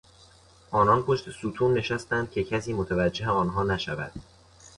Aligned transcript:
آنان 0.71 1.03
پشت 1.03 1.29
ستون 1.31 1.73
نشستند 1.77 2.31
که 2.31 2.43
کسی 2.43 2.73
متوجه 2.73 3.29
آنها 3.29 3.63
نشود. 3.63 4.11